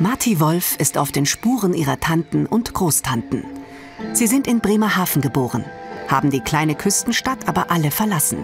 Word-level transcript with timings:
Marti 0.00 0.38
Wolf 0.38 0.76
ist 0.78 0.96
auf 0.96 1.10
den 1.10 1.26
Spuren 1.26 1.74
ihrer 1.74 1.98
Tanten 1.98 2.46
und 2.46 2.72
Großtanten. 2.72 3.42
Sie 4.12 4.28
sind 4.28 4.46
in 4.46 4.60
Bremerhaven 4.60 5.20
geboren, 5.20 5.64
haben 6.06 6.30
die 6.30 6.38
kleine 6.38 6.76
Küstenstadt 6.76 7.48
aber 7.48 7.72
alle 7.72 7.90
verlassen. 7.90 8.38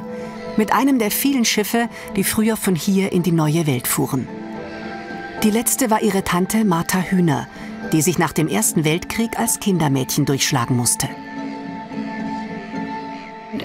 Mit 0.56 0.72
einem 0.72 0.98
der 0.98 1.12
vielen 1.12 1.44
Schiffe, 1.44 1.88
die 2.16 2.24
früher 2.24 2.56
von 2.56 2.74
hier 2.74 3.12
in 3.12 3.22
die 3.22 3.30
neue 3.30 3.68
Welt 3.68 3.86
fuhren. 3.86 4.26
Die 5.44 5.50
letzte 5.50 5.90
war 5.90 6.02
ihre 6.02 6.24
Tante 6.24 6.64
Martha 6.64 6.98
Hühner, 6.98 7.46
die 7.92 8.02
sich 8.02 8.18
nach 8.18 8.32
dem 8.32 8.48
Ersten 8.48 8.84
Weltkrieg 8.84 9.38
als 9.38 9.60
Kindermädchen 9.60 10.24
durchschlagen 10.24 10.76
musste. 10.76 11.08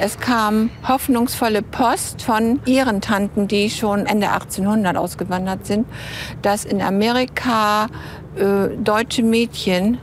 Es 0.01 0.17
kam 0.17 0.69
hoffnungsvolle 0.87 1.61
Post 1.61 2.21
von 2.21 2.61
ihren 2.65 3.01
Tanten, 3.01 3.49
die 3.49 3.69
schon 3.69 4.05
Ende 4.05 4.29
1800 4.29 4.95
ausgewandert 4.95 5.65
sind, 5.65 5.85
dass 6.41 6.63
in 6.63 6.81
Amerika 6.81 7.87
äh, 8.37 8.77
deutsche 8.77 9.23
Mädchen 9.23 9.97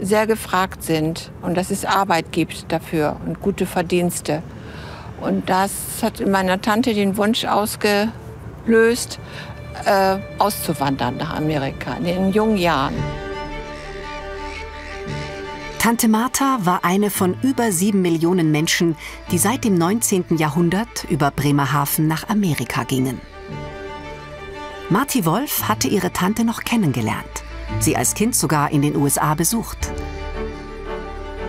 sehr 0.00 0.26
gefragt 0.26 0.82
sind 0.82 1.30
und 1.42 1.58
dass 1.58 1.70
es 1.70 1.84
Arbeit 1.84 2.32
gibt 2.32 2.72
dafür 2.72 3.16
und 3.26 3.42
gute 3.42 3.66
Verdienste. 3.66 4.42
Und 5.20 5.50
das 5.50 5.70
hat 6.00 6.20
in 6.20 6.30
meiner 6.30 6.62
Tante 6.62 6.94
den 6.94 7.18
Wunsch 7.18 7.44
ausgelöst, 7.44 9.18
äh, 9.84 10.16
auszuwandern 10.38 11.18
nach 11.18 11.36
Amerika 11.36 11.92
in 11.98 12.04
den 12.04 12.32
jungen 12.32 12.56
Jahren. 12.56 12.94
Tante 15.80 16.08
Martha 16.08 16.58
war 16.60 16.84
eine 16.84 17.08
von 17.08 17.38
über 17.40 17.72
sieben 17.72 18.02
Millionen 18.02 18.50
Menschen, 18.50 18.96
die 19.30 19.38
seit 19.38 19.64
dem 19.64 19.76
19. 19.76 20.36
Jahrhundert 20.36 21.04
über 21.08 21.30
Bremerhaven 21.30 22.06
nach 22.06 22.28
Amerika 22.28 22.84
gingen. 22.84 23.18
Marty 24.90 25.24
Wolf 25.24 25.68
hatte 25.68 25.88
ihre 25.88 26.12
Tante 26.12 26.44
noch 26.44 26.64
kennengelernt, 26.64 27.44
sie 27.78 27.96
als 27.96 28.12
Kind 28.12 28.36
sogar 28.36 28.70
in 28.72 28.82
den 28.82 28.94
USA 28.94 29.34
besucht. 29.34 29.90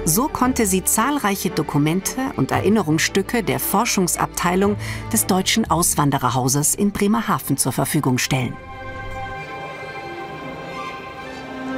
So 0.05 0.29
konnte 0.29 0.65
sie 0.65 0.85
zahlreiche 0.85 1.49
Dokumente 1.49 2.21
und 2.37 2.51
Erinnerungsstücke 2.51 3.43
der 3.43 3.59
Forschungsabteilung 3.59 4.77
des 5.11 5.25
Deutschen 5.25 5.69
Auswandererhauses 5.69 6.73
in 6.73 6.91
Bremerhaven 6.91 7.57
zur 7.57 7.73
Verfügung 7.73 8.17
stellen. 8.17 8.55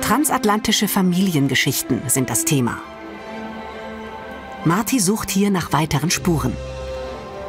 Transatlantische 0.05 0.89
Familiengeschichten 0.89 2.01
sind 2.07 2.29
das 2.29 2.43
Thema. 2.43 2.77
Marty 4.65 4.99
sucht 4.99 5.29
hier 5.29 5.49
nach 5.49 5.71
weiteren 5.71 6.11
Spuren. 6.11 6.57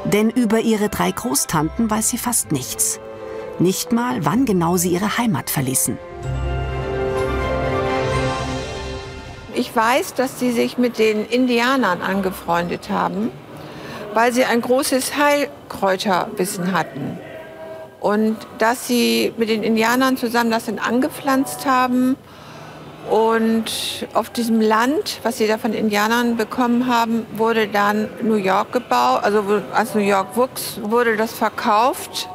Denn 0.05 0.31
über 0.31 0.61
ihre 0.61 0.89
drei 0.89 1.11
Großtanten 1.11 1.91
weiß 1.91 2.11
sie 2.11 2.17
fast 2.17 2.53
nichts. 2.53 3.01
Nicht 3.59 3.91
mal, 3.91 4.25
wann 4.25 4.45
genau 4.45 4.77
sie 4.77 4.91
ihre 4.91 5.19
Heimat 5.19 5.51
verließen. 5.51 5.99
Ich 9.53 9.75
weiß, 9.75 10.15
dass 10.15 10.39
sie 10.39 10.53
sich 10.53 10.79
mit 10.79 11.01
den 11.01 11.27
Indianern 11.27 12.03
angefreundet 12.03 12.89
haben, 12.89 13.33
weil 14.15 14.33
sie 14.33 14.45
ein 14.45 14.61
großes 14.61 15.17
Heilkräuterwissen 15.17 16.73
hatten. 16.73 17.19
Und 17.99 18.37
dass 18.59 18.87
sie 18.87 19.35
mit 19.39 19.49
den 19.49 19.65
Indianern 19.65 20.17
zusammen 20.17 20.53
das 20.53 20.67
dann 20.67 20.79
angepflanzt 20.79 21.67
haben 21.67 22.17
und 23.11 24.07
auf 24.15 24.31
diesem 24.31 24.61
Land, 24.61 25.21
was 25.23 25.39
sie 25.39 25.47
da 25.47 25.59
von 25.59 25.73
Indianern 25.73 26.37
bekommen 26.37 26.87
haben, 26.87 27.27
wurde 27.37 27.69
dann 27.69 28.09
New 28.23 28.37
York 28.37 28.73
gebaut. 28.73 29.23
Also 29.23 29.63
als 29.73 29.95
New 29.95 30.01
York 30.01 30.37
wuchs, 30.37 30.81
wurde 30.83 31.17
das 31.17 31.33
verkauft 31.33 32.29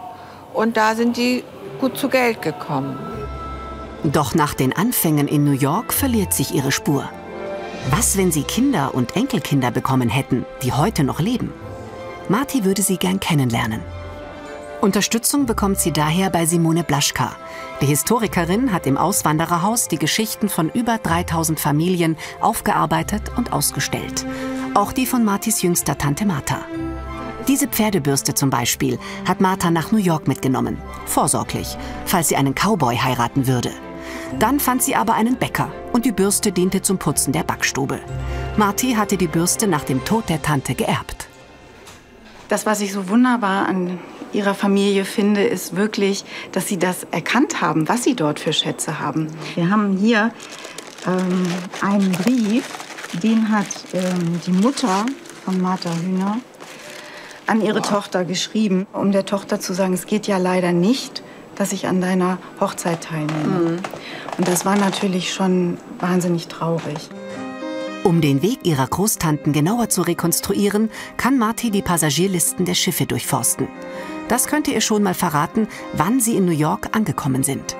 und 0.53 0.77
da 0.77 0.95
sind 0.95 1.17
die 1.17 1.43
gut 1.79 1.97
zu 1.97 2.09
Geld 2.09 2.41
gekommen. 2.41 2.97
Doch 4.03 4.33
nach 4.35 4.53
den 4.53 4.75
Anfängen 4.75 5.27
in 5.27 5.43
New 5.43 5.57
York 5.57 5.93
verliert 5.93 6.33
sich 6.33 6.53
ihre 6.53 6.71
Spur. 6.71 7.09
Was, 7.89 8.17
wenn 8.17 8.31
sie 8.31 8.43
Kinder 8.43 8.93
und 8.93 9.15
Enkelkinder 9.15 9.71
bekommen 9.71 10.09
hätten, 10.09 10.45
die 10.61 10.71
heute 10.71 11.03
noch 11.03 11.19
leben? 11.19 11.53
Marty 12.27 12.63
würde 12.63 12.81
sie 12.81 12.97
gern 12.97 13.19
kennenlernen. 13.19 13.81
Unterstützung 14.81 15.45
bekommt 15.45 15.77
sie 15.77 15.91
daher 15.91 16.29
bei 16.29 16.45
Simone 16.45 16.85
Blaschka. 16.85 17.35
Die 17.81 17.85
Historikerin 17.85 18.71
hat 18.71 18.87
im 18.87 18.97
Auswandererhaus 18.97 19.89
die 19.89 19.97
Geschichten 19.97 20.47
von 20.47 20.69
über 20.69 20.97
3000 20.97 21.59
Familien 21.59 22.15
aufgearbeitet 22.39 23.23
und 23.35 23.51
ausgestellt. 23.51 24.25
Auch 24.75 24.93
die 24.93 25.05
von 25.05 25.25
Martis 25.25 25.61
jüngster 25.61 25.97
Tante 25.97 26.25
Martha. 26.25 26.59
Diese 27.49 27.67
Pferdebürste 27.67 28.35
zum 28.35 28.49
Beispiel 28.49 28.99
hat 29.27 29.41
Martha 29.41 29.69
nach 29.69 29.91
New 29.91 29.97
York 29.97 30.29
mitgenommen. 30.29 30.77
Vorsorglich, 31.05 31.77
falls 32.05 32.29
sie 32.29 32.37
einen 32.37 32.55
Cowboy 32.55 32.95
heiraten 32.95 33.47
würde. 33.47 33.71
Dann 34.39 34.61
fand 34.61 34.81
sie 34.81 34.95
aber 34.95 35.13
einen 35.13 35.35
Bäcker 35.35 35.71
und 35.91 36.05
die 36.05 36.13
Bürste 36.13 36.53
diente 36.53 36.81
zum 36.81 36.97
Putzen 36.97 37.33
der 37.33 37.43
Backstube. 37.43 37.99
Marty 38.55 38.93
hatte 38.93 39.17
die 39.17 39.27
Bürste 39.27 39.67
nach 39.67 39.83
dem 39.83 40.05
Tod 40.05 40.29
der 40.29 40.41
Tante 40.41 40.73
geerbt. 40.73 41.28
Das, 42.49 42.65
was 42.65 42.81
ich 42.81 42.91
so 42.91 43.09
wunderbar 43.09 43.67
an 43.67 43.99
ihrer 44.33 44.55
Familie 44.55 45.05
finde, 45.05 45.43
ist 45.43 45.75
wirklich, 45.75 46.25
dass 46.51 46.67
sie 46.67 46.77
das 46.77 47.05
erkannt 47.11 47.61
haben, 47.61 47.87
was 47.87 48.03
sie 48.03 48.15
dort 48.15 48.39
für 48.39 48.53
Schätze 48.53 48.99
haben. 48.99 49.27
Wir 49.55 49.69
haben 49.69 49.97
hier 49.97 50.31
ähm, 51.07 51.45
einen 51.81 52.11
Brief, 52.11 52.65
den 53.21 53.49
hat 53.49 53.67
ähm, 53.93 54.41
die 54.45 54.51
Mutter 54.51 55.05
von 55.45 55.61
Martha 55.61 55.91
Hühner 55.95 56.39
an 57.45 57.61
ihre 57.61 57.81
Tochter 57.81 58.25
geschrieben, 58.25 58.87
um 58.93 59.11
der 59.11 59.25
Tochter 59.25 59.59
zu 59.59 59.73
sagen, 59.73 59.93
es 59.93 60.05
geht 60.05 60.27
ja 60.27 60.37
leider 60.37 60.71
nicht, 60.71 61.23
dass 61.55 61.71
ich 61.71 61.87
an 61.87 62.01
deiner 62.01 62.39
Hochzeit 62.59 63.03
teilnehme. 63.03 63.71
Mhm. 63.71 63.79
Und 64.37 64.47
das 64.47 64.65
war 64.65 64.75
natürlich 64.75 65.33
schon 65.33 65.77
wahnsinnig 65.99 66.47
traurig. 66.47 67.09
Um 68.09 68.21
den 68.21 68.41
Weg 68.41 68.65
ihrer 68.65 68.87
Großtanten 68.87 69.53
genauer 69.53 69.89
zu 69.89 70.01
rekonstruieren, 70.01 70.89
kann 71.15 71.37
Marty 71.37 71.69
die 71.69 71.83
Passagierlisten 71.83 72.65
der 72.65 72.73
Schiffe 72.73 73.05
durchforsten. 73.05 73.67
Das 74.27 74.47
könnte 74.47 74.71
ihr 74.71 74.81
schon 74.81 75.03
mal 75.03 75.13
verraten, 75.13 75.67
wann 75.93 76.19
sie 76.19 76.35
in 76.35 76.45
New 76.45 76.51
York 76.51 76.95
angekommen 76.95 77.43
sind. 77.43 77.77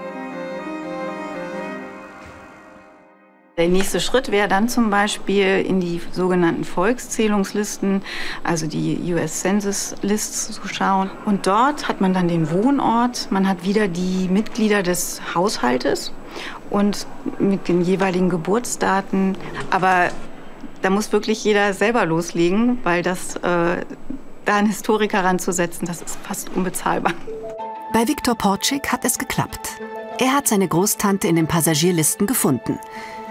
Der 3.59 3.67
nächste 3.67 3.99
Schritt 3.99 4.31
wäre 4.31 4.47
dann 4.47 4.69
zum 4.69 4.89
Beispiel 4.89 5.59
in 5.67 5.81
die 5.81 5.99
sogenannten 6.13 6.63
Volkszählungslisten, 6.63 8.01
also 8.41 8.67
die 8.67 9.13
US 9.13 9.41
Census 9.41 9.95
Lists 10.01 10.53
zu 10.53 10.65
schauen. 10.69 11.11
Und 11.25 11.45
dort 11.45 11.89
hat 11.89 11.99
man 11.99 12.13
dann 12.13 12.29
den 12.29 12.51
Wohnort, 12.51 13.27
man 13.31 13.49
hat 13.49 13.65
wieder 13.65 13.89
die 13.89 14.29
Mitglieder 14.29 14.81
des 14.81 15.19
Haushaltes 15.35 16.13
und 16.69 17.05
mit 17.37 17.67
den 17.67 17.81
jeweiligen 17.81 18.29
Geburtsdaten. 18.29 19.37
Aber 19.71 20.07
da 20.81 20.89
muss 20.89 21.11
wirklich 21.11 21.43
jeder 21.43 21.73
selber 21.73 22.05
loslegen, 22.05 22.79
weil 22.85 23.03
das 23.03 23.35
äh, 23.35 23.83
da 24.45 24.55
einen 24.55 24.67
Historiker 24.67 25.25
ranzusetzen, 25.25 25.85
das 25.85 26.01
ist 26.01 26.17
fast 26.23 26.49
unbezahlbar. 26.55 27.11
Bei 27.91 28.07
Viktor 28.07 28.35
Porcik 28.35 28.89
hat 28.93 29.03
es 29.03 29.17
geklappt. 29.17 29.71
Er 30.17 30.31
hat 30.31 30.47
seine 30.47 30.69
Großtante 30.69 31.27
in 31.27 31.35
den 31.35 31.47
Passagierlisten 31.47 32.25
gefunden. 32.25 32.79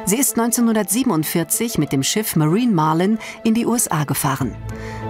Sie 0.09 0.17
ist 0.17 0.39
1947 0.39 1.77
mit 1.77 1.93
dem 1.93 2.03
Schiff 2.03 2.35
Marine 2.35 2.73
Marlin 2.73 3.19
in 3.45 3.53
die 3.53 3.67
USA 3.67 4.05
gefahren. 4.05 4.57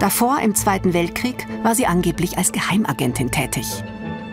Davor, 0.01 0.41
im 0.41 0.57
Zweiten 0.57 0.93
Weltkrieg, 0.93 1.47
war 1.63 1.77
sie 1.77 1.87
angeblich 1.87 2.37
als 2.37 2.51
Geheimagentin 2.51 3.31
tätig. 3.31 3.85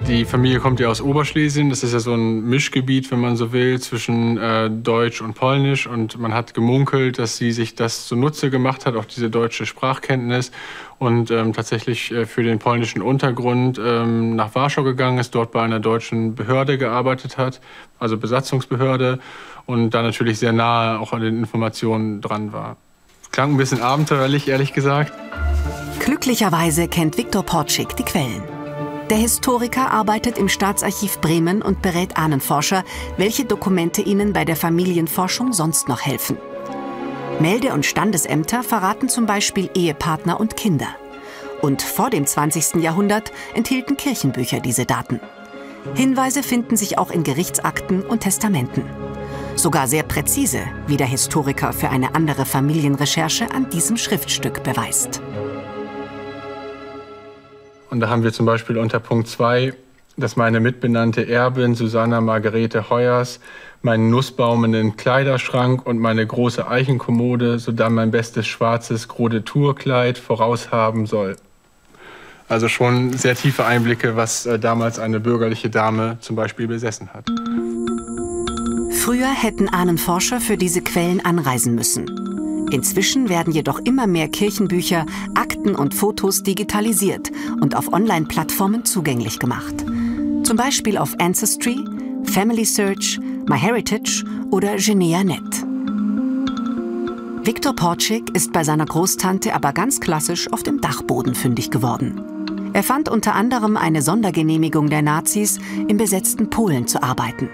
Die 0.08 0.24
Familie 0.24 0.60
kommt 0.60 0.80
ja 0.80 0.88
aus 0.88 1.02
Oberschlesien. 1.02 1.72
Das 1.72 1.82
ist 1.82 1.92
ja 1.92 2.00
so 2.00 2.14
ein 2.14 2.44
Mischgebiet, 2.44 3.10
wenn 3.10 3.20
man 3.20 3.36
so 3.36 3.52
will, 3.52 3.82
zwischen 3.82 4.38
äh, 4.38 4.70
Deutsch 4.70 5.20
und 5.20 5.34
Polnisch. 5.34 5.88
Und 5.88 6.20
man 6.20 6.32
hat 6.32 6.54
gemunkelt, 6.54 7.18
dass 7.18 7.38
sie 7.38 7.52
sich 7.52 7.74
das 7.74 8.08
zunutze 8.08 8.52
gemacht 8.52 8.86
hat, 8.86 8.96
auch 8.96 9.06
diese 9.06 9.32
deutsche 9.32 9.66
Sprachkenntnis. 9.66 10.52
Und 11.00 11.32
ähm, 11.32 11.54
tatsächlich 11.54 12.12
äh, 12.12 12.28
für 12.28 12.44
den 12.44 12.60
polnischen 12.60 13.02
Untergrund 13.02 13.82
ähm, 13.84 14.36
nach 14.36 14.54
Warschau 14.54 14.84
gegangen 14.84 15.18
ist, 15.18 15.34
dort 15.34 15.52
bei 15.52 15.64
einer 15.64 15.80
deutschen 15.80 16.36
Behörde 16.36 16.78
gearbeitet 16.78 17.40
hat, 17.40 17.60
also 17.98 18.16
Besatzungsbehörde. 18.16 19.18
Und 19.66 19.90
da 19.96 20.04
natürlich 20.04 20.38
sehr 20.38 20.54
nahe 20.54 21.00
auch 21.00 21.14
an 21.14 21.22
den 21.22 21.40
Informationen 21.40 22.22
dran 22.22 22.54
war. 22.54 22.78
Klang 23.32 23.56
ein 23.56 23.58
bisschen 23.58 23.82
abenteuerlich, 23.82 24.48
ehrlich 24.50 24.72
gesagt. 24.72 25.12
Glücklicherweise 26.00 26.88
kennt 26.88 27.18
Viktor 27.18 27.42
Portschik 27.42 27.96
die 27.96 28.04
Quellen. 28.04 28.55
Der 29.10 29.18
Historiker 29.18 29.92
arbeitet 29.92 30.40
im 30.40 30.50
Staatsarchiv 30.50 31.20
Bremen 31.22 31.62
und 31.62 31.84
berät 31.84 32.18
Ahnenforscher, 32.18 32.84
welche 33.18 33.46
Dokumente 33.46 34.02
ihnen 34.02 34.34
bei 34.34 34.46
der 34.46 34.56
Familienforschung 34.56 35.54
sonst 35.54 35.88
noch 35.88 36.02
helfen. 36.02 36.40
Melde- 37.40 37.74
und 37.74 37.86
Standesämter 37.86 38.64
verraten 38.64 39.08
zum 39.08 39.28
Beispiel 39.28 39.70
Ehepartner 39.76 40.40
und 40.40 40.58
Kinder. 40.58 40.88
Und 41.62 41.84
vor 41.84 42.10
dem 42.10 42.26
20. 42.26 42.82
Jahrhundert 42.82 43.32
enthielten 43.54 43.96
Kirchenbücher 43.96 44.60
diese 44.60 44.88
Daten. 44.88 45.20
Hinweise 45.94 46.42
finden 46.42 46.76
sich 46.76 46.98
auch 46.98 47.12
in 47.12 47.24
Gerichtsakten 47.24 48.02
und 48.02 48.22
Testamenten. 48.22 48.86
Sogar 49.56 49.88
sehr 49.88 50.04
präzise, 50.04 50.62
wie 50.88 50.98
der 50.98 51.08
Historiker 51.08 51.74
für 51.74 51.90
eine 51.90 52.16
andere 52.16 52.46
Familienrecherche 52.46 53.52
an 53.52 53.70
diesem 53.70 53.98
Schriftstück 53.98 54.64
beweist. 54.64 55.22
Und 57.96 58.02
da 58.02 58.10
haben 58.10 58.24
wir 58.24 58.34
zum 58.34 58.46
Beispiel 58.46 58.78
unter 58.78 59.00
Punkt 59.00 59.30
2 59.30 59.74
dass 60.18 60.36
meine 60.36 60.60
mitbenannte 60.60 61.28
Erbin 61.28 61.76
Susanna 61.76 62.22
Margarete 62.22 62.90
Heuers 62.90 63.40
meinen 63.82 64.10
nussbaumenden 64.10 64.98
Kleiderschrank 64.98 65.86
und 65.86 66.00
meine 66.00 66.26
große 66.26 66.68
Eichenkommode 66.68 67.60
sodann 67.60 67.94
mein 67.94 68.12
bestes 68.12 68.48
schwarzes 68.48 69.08
Grode 69.08 69.44
Tourkleid 69.44 70.18
voraushaben 70.18 71.06
soll. 71.06 71.36
Also 72.48 72.68
schon 72.68 73.14
sehr 73.14 73.36
tiefe 73.36 73.66
Einblicke, 73.66 74.16
was 74.16 74.46
äh, 74.46 74.60
damals 74.60 75.00
eine 75.00 75.20
bürgerliche 75.20 75.70
Dame 75.70 76.18
zum 76.22 76.36
Beispiel 76.36 76.68
besessen 76.68 77.10
hat. 77.14 77.26
Früher 79.02 79.32
hätten 79.32 79.68
Ahnenforscher 79.70 80.40
für 80.40 80.58
diese 80.58 80.82
Quellen 80.82 81.24
anreisen 81.26 81.76
müssen. 81.76 82.35
Inzwischen 82.76 83.30
werden 83.30 83.54
jedoch 83.54 83.80
immer 83.86 84.06
mehr 84.06 84.28
Kirchenbücher, 84.28 85.06
Akten 85.34 85.76
und 85.76 85.94
Fotos 85.94 86.44
digitalisiert 86.44 87.32
und 87.62 87.74
auf 87.74 87.94
Online-Plattformen 87.94 88.84
zugänglich 88.84 89.40
gemacht. 89.40 89.76
Zum 90.44 90.58
Beispiel 90.58 90.98
auf 90.98 91.18
Ancestry, 91.18 91.78
Family 92.26 92.66
Search, 92.66 93.18
MyHeritage 93.48 94.26
oder 94.52 94.76
GeneaNet. 94.76 95.66
Viktor 97.46 97.74
Porcik 97.74 98.36
ist 98.36 98.52
bei 98.52 98.66
seiner 98.66 98.86
Großtante 98.86 99.56
aber 99.56 99.72
ganz 99.72 100.02
klassisch 100.02 100.52
auf 100.52 100.62
dem 100.62 100.82
Dachboden 100.82 101.34
fündig 101.34 101.72
geworden. 101.72 102.20
Er 102.74 102.84
fand 102.84 103.08
unter 103.08 103.36
anderem 103.36 103.78
eine 103.78 104.02
Sondergenehmigung 104.02 104.90
der 104.90 105.02
Nazis, 105.02 105.60
im 105.88 105.96
besetzten 105.96 106.50
Polen 106.50 106.88
zu 106.88 107.02
arbeiten. 107.02 107.48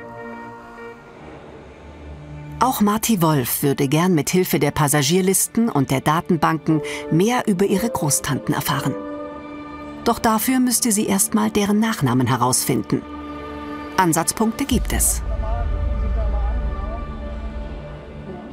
Auch 2.62 2.80
Marti 2.80 3.24
Wolf 3.24 3.64
würde 3.64 3.88
gern 3.88 4.14
mit 4.14 4.30
Hilfe 4.30 4.60
der 4.60 4.70
Passagierlisten 4.70 5.68
und 5.68 5.90
der 5.90 6.00
Datenbanken 6.00 6.84
mehr 7.10 7.48
über 7.48 7.66
ihre 7.66 7.90
Großtanten 7.90 8.54
erfahren. 8.54 8.94
Doch 10.04 10.20
dafür 10.20 10.60
müsste 10.60 10.92
sie 10.92 11.08
erst 11.08 11.34
mal 11.34 11.50
deren 11.50 11.80
Nachnamen 11.80 12.28
herausfinden. 12.28 13.02
Ansatzpunkte 13.98 14.66
gibt 14.66 14.94
es. 14.94 15.24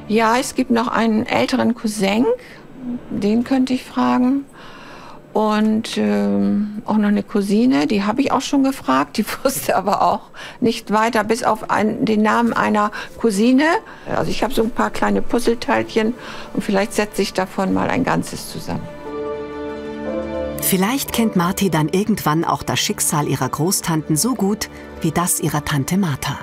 Ja, 0.07 0.39
es 0.39 0.55
gibt 0.55 0.71
noch 0.71 0.87
einen 0.87 1.27
älteren 1.27 1.75
Cousin, 1.75 2.25
den 3.11 3.43
könnte 3.43 3.75
ich 3.75 3.83
fragen. 3.83 4.45
Und 5.39 5.95
ähm, 5.95 6.81
auch 6.83 6.97
noch 6.97 7.07
eine 7.07 7.23
Cousine, 7.23 7.87
die 7.87 8.03
habe 8.03 8.19
ich 8.19 8.33
auch 8.33 8.41
schon 8.41 8.61
gefragt, 8.61 9.15
die 9.15 9.25
wusste 9.43 9.77
aber 9.77 10.01
auch 10.01 10.23
nicht 10.59 10.91
weiter, 10.91 11.23
bis 11.23 11.43
auf 11.43 11.69
ein, 11.69 12.03
den 12.03 12.23
Namen 12.23 12.51
einer 12.51 12.91
Cousine. 13.17 13.63
Also 14.13 14.31
ich 14.31 14.43
habe 14.43 14.53
so 14.53 14.63
ein 14.63 14.71
paar 14.71 14.89
kleine 14.89 15.21
Puzzleteilchen 15.21 16.13
und 16.53 16.61
vielleicht 16.61 16.91
setze 16.91 17.21
ich 17.21 17.31
davon 17.31 17.73
mal 17.73 17.89
ein 17.89 18.03
Ganzes 18.03 18.49
zusammen. 18.51 18.85
Vielleicht 20.59 21.13
kennt 21.13 21.37
Marti 21.37 21.69
dann 21.69 21.87
irgendwann 21.87 22.43
auch 22.43 22.61
das 22.61 22.81
Schicksal 22.81 23.25
ihrer 23.29 23.47
Großtanten 23.47 24.17
so 24.17 24.35
gut 24.35 24.69
wie 24.99 25.11
das 25.11 25.39
ihrer 25.39 25.63
Tante 25.63 25.95
Martha. 25.95 26.37